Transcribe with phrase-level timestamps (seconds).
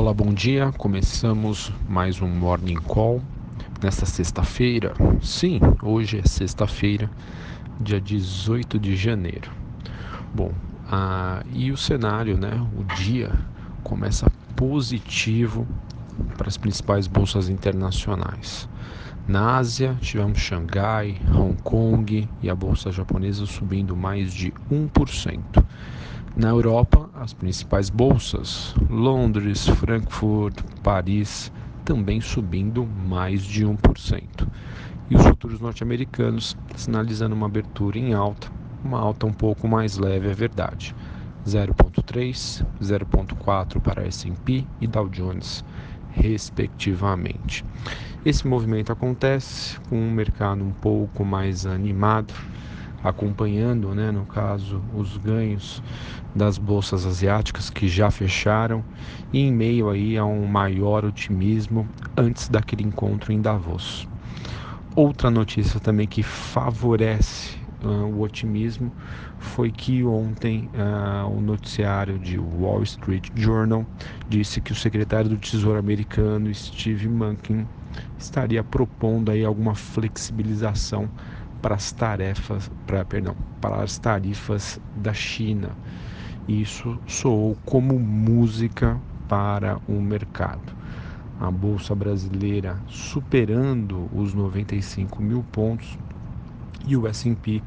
[0.00, 0.72] Olá, bom dia.
[0.78, 3.20] Começamos mais um Morning Call
[3.82, 4.94] nesta sexta-feira.
[5.20, 7.10] Sim, hoje é sexta-feira,
[7.80, 9.50] dia 18 de janeiro.
[10.32, 10.52] Bom,
[10.88, 12.64] ah, e o cenário, né?
[12.78, 13.32] O dia
[13.82, 15.66] começa positivo
[16.36, 18.68] para as principais bolsas internacionais.
[19.26, 25.40] Na Ásia, tivemos Xangai, Hong Kong e a bolsa japonesa subindo mais de 1%.
[26.38, 31.50] Na Europa, as principais bolsas, Londres, Frankfurt, Paris,
[31.84, 34.46] também subindo mais de 1%.
[35.10, 38.46] E os futuros norte-americanos sinalizando uma abertura em alta,
[38.84, 40.94] uma alta um pouco mais leve, é verdade.
[41.44, 45.64] 0,3, 0,4 para S&P e Dow Jones,
[46.12, 47.64] respectivamente.
[48.24, 52.32] Esse movimento acontece com um mercado um pouco mais animado,
[53.02, 55.82] acompanhando, né, no caso, os ganhos
[56.34, 58.84] das bolsas asiáticas que já fecharam
[59.32, 64.08] e em meio aí a um maior otimismo antes daquele encontro em Davos.
[64.94, 68.92] Outra notícia também que favorece uh, o otimismo
[69.38, 73.86] foi que ontem uh, o noticiário de Wall Street Journal
[74.28, 77.66] disse que o secretário do Tesouro americano Steve Mnuchin
[78.18, 81.08] estaria propondo aí alguma flexibilização
[81.60, 85.70] para as tarefas, para, perdão, para as tarifas da China.
[86.46, 90.72] Isso soou como música para o mercado.
[91.40, 95.98] A bolsa brasileira superando os 95 mil pontos
[96.86, 97.62] e o S&P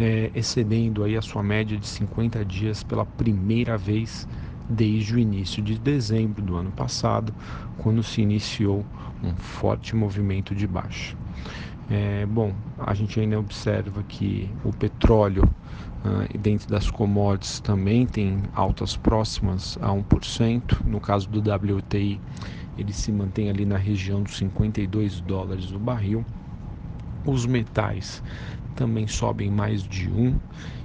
[0.00, 4.26] é, excedendo aí a sua média de 50 dias pela primeira vez
[4.68, 7.34] desde o início de dezembro do ano passado,
[7.78, 8.84] quando se iniciou
[9.22, 11.21] um forte movimento de baixa.
[11.90, 15.44] É, bom, a gente ainda observa que o petróleo
[16.04, 20.84] uh, dentro das commodities também tem altas próximas a 1%.
[20.84, 22.20] No caso do WTI,
[22.78, 26.24] ele se mantém ali na região dos 52 dólares o barril.
[27.24, 28.22] Os metais
[28.74, 30.34] também sobem mais de 1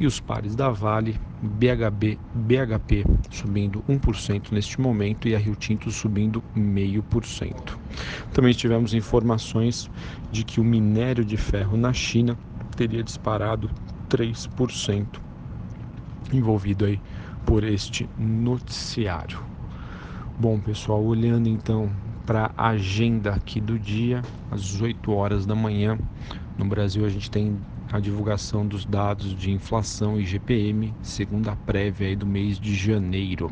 [0.00, 5.90] e os pares da Vale, BHB, BHP subindo 1% neste momento e a Rio Tinto
[5.90, 7.78] subindo 0,5%.
[8.32, 9.90] Também tivemos informações
[10.30, 12.36] de que o minério de ferro na China
[12.76, 13.70] teria disparado
[14.08, 15.06] 3%,
[16.32, 17.00] envolvido aí
[17.44, 19.40] por este noticiário.
[20.38, 21.90] Bom, pessoal, olhando então
[22.28, 25.98] para a agenda aqui do dia, às 8 horas da manhã,
[26.58, 27.58] no Brasil a gente tem
[27.90, 33.50] a divulgação dos dados de inflação e GPM, segundo a prévia do mês de janeiro.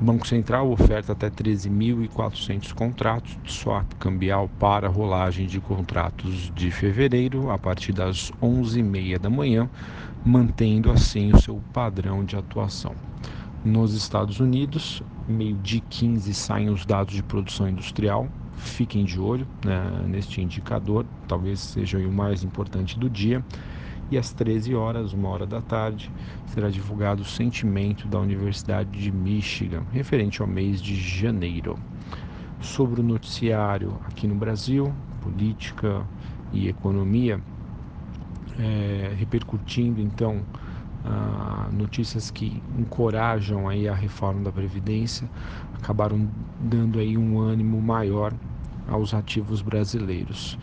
[0.00, 6.70] O Banco Central oferta até 13.400 contratos de swap cambial para rolagem de contratos de
[6.70, 9.68] fevereiro a partir das 11h30 da manhã,
[10.24, 12.94] mantendo assim o seu padrão de atuação.
[13.62, 19.46] Nos Estados Unidos, meio de 15 saem os dados de produção industrial, fiquem de olho
[19.64, 23.44] né, neste indicador, talvez seja o mais importante do dia.
[24.10, 26.10] E às 13 horas, uma hora da tarde,
[26.46, 31.78] será divulgado o sentimento da Universidade de Michigan, referente ao mês de janeiro.
[32.60, 36.06] Sobre o noticiário aqui no Brasil, política
[36.52, 37.40] e economia,
[38.58, 40.42] é, repercutindo então
[41.04, 45.28] ah, notícias que encorajam aí a reforma da previdência
[45.74, 46.28] acabaram
[46.60, 48.32] dando aí um ânimo maior
[48.88, 50.58] aos ativos brasileiros.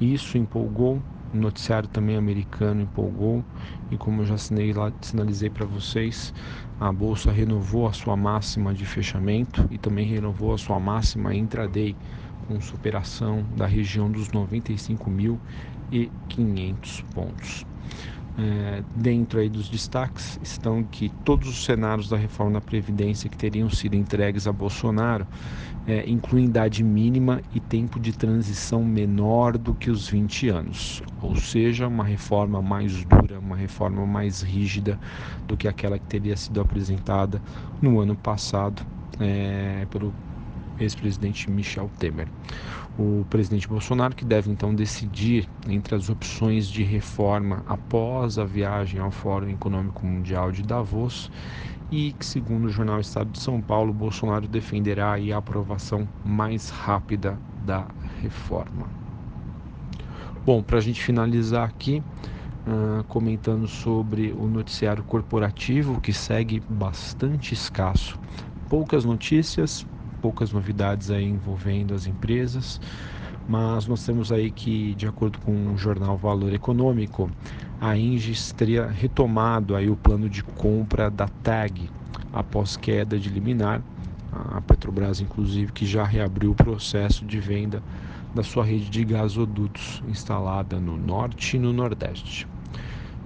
[0.00, 1.00] Isso empolgou,
[1.32, 3.44] o noticiário também americano empolgou
[3.90, 6.34] e como eu já sinalizei para vocês,
[6.80, 11.96] a bolsa renovou a sua máxima de fechamento e também renovou a sua máxima intraday
[12.46, 17.64] com superação da região dos 95.500 pontos.
[18.36, 23.36] É, dentro aí dos destaques estão que todos os cenários da reforma da Previdência que
[23.36, 25.24] teriam sido entregues a Bolsonaro
[25.86, 31.36] é, incluem idade mínima e tempo de transição menor do que os 20 anos, ou
[31.36, 34.98] seja, uma reforma mais dura, uma reforma mais rígida
[35.46, 37.40] do que aquela que teria sido apresentada
[37.80, 38.82] no ano passado
[39.20, 40.12] é, pelo
[40.78, 42.28] ex-presidente Michel Temer.
[42.96, 49.00] O presidente Bolsonaro que deve então decidir entre as opções de reforma após a viagem
[49.00, 51.28] ao Fórum Econômico Mundial de Davos
[51.90, 57.38] e que, segundo o jornal Estado de São Paulo, Bolsonaro defenderá a aprovação mais rápida
[57.64, 57.86] da
[58.22, 58.88] reforma.
[60.44, 62.02] Bom, para a gente finalizar aqui,
[62.66, 68.18] uh, comentando sobre o noticiário corporativo que segue bastante escasso.
[68.68, 69.86] Poucas notícias,
[70.24, 72.80] poucas novidades aí envolvendo as empresas,
[73.46, 77.30] mas nós temos aí que, de acordo com o jornal Valor Econômico,
[77.78, 81.90] a Engis teria retomado aí o plano de compra da TAG
[82.32, 83.82] após queda de liminar.
[84.32, 87.82] A Petrobras, inclusive, que já reabriu o processo de venda
[88.34, 92.48] da sua rede de gasodutos instalada no norte e no nordeste.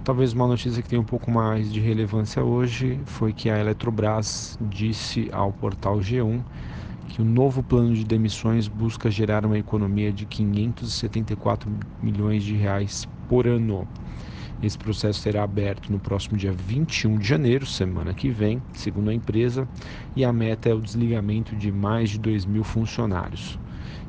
[0.03, 4.59] Talvez uma notícia que tem um pouco mais de relevância hoje foi que a Eletrobras
[4.59, 6.41] disse ao portal G1
[7.09, 11.69] que o novo plano de demissões busca gerar uma economia de 574
[12.01, 13.87] milhões de reais por ano.
[14.61, 19.13] Esse processo será aberto no próximo dia 21 de janeiro, semana que vem, segundo a
[19.13, 19.67] empresa,
[20.15, 23.57] e a meta é o desligamento de mais de 2 mil funcionários.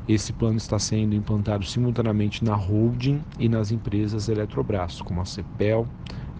[0.08, 5.86] Esse plano está sendo implantado simultaneamente na holding e nas empresas Eletrobras, como a CEPEL,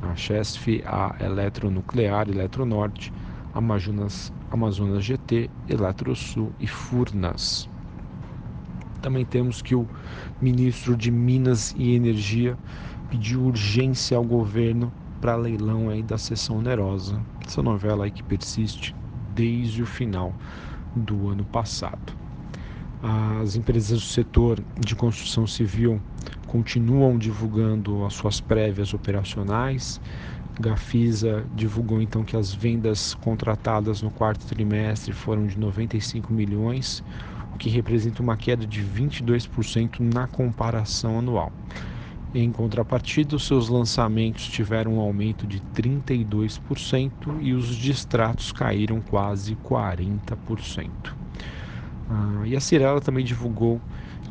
[0.02, 3.12] a Chesf, a Eletronuclear, Eletronorte,
[3.55, 7.69] Amazonas, Amazonas GT, Eletrosul e Furnas.
[9.02, 9.87] Também temos que o
[10.41, 12.58] ministro de Minas e Energia
[13.11, 17.20] pediu urgência ao governo para leilão aí da sessão onerosa.
[17.47, 18.94] Essa novela aí que persiste
[19.35, 20.35] desde o final
[20.94, 22.14] do ano passado.
[23.02, 26.00] As empresas do setor de construção civil
[26.47, 30.00] continuam divulgando as suas prévias operacionais.
[30.60, 37.02] Gafisa divulgou então que as vendas contratadas no quarto trimestre foram de 95 milhões,
[37.54, 41.50] o que representa uma queda de 22% na comparação anual.
[42.32, 47.10] Em contrapartida, os seus lançamentos tiveram um aumento de 32%
[47.40, 50.88] e os distratos caíram quase 40%.
[52.08, 53.80] Ah, e a Cirela também divulgou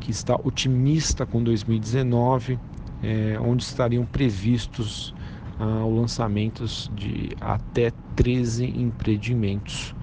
[0.00, 2.58] que está otimista com 2019,
[3.02, 5.14] é, onde estariam previstos
[5.60, 9.94] ah, o lançamentos de até 13 empreendimentos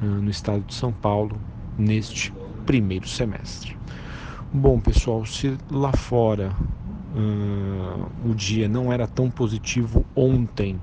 [0.00, 1.38] ah, no estado de São Paulo
[1.78, 2.32] neste
[2.66, 3.76] primeiro semestre.
[4.52, 6.52] Bom, pessoal, se lá fora
[7.14, 10.78] uh, o dia não era tão positivo ontem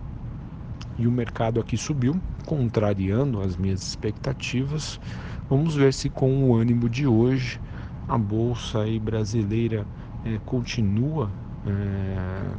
[0.98, 5.00] e o mercado aqui subiu, contrariando as minhas expectativas,
[5.50, 7.60] Vamos ver se com o ânimo de hoje
[8.08, 9.84] a bolsa brasileira
[10.24, 11.32] é, continua
[11.66, 12.52] é,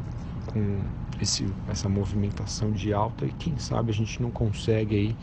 [0.47, 0.81] com
[1.21, 5.17] esse, essa movimentação de alta e quem sabe a gente não consegue aí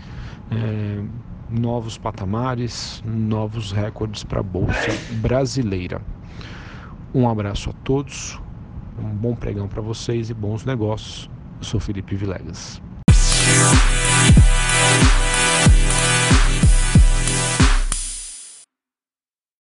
[0.51, 1.03] é,
[1.49, 4.91] novos patamares, novos recordes para a bolsa
[5.21, 6.01] brasileira.
[7.13, 8.39] Um abraço a todos,
[8.99, 11.29] um bom pregão para vocês e bons negócios.
[11.59, 12.81] Eu sou Felipe Vilegas.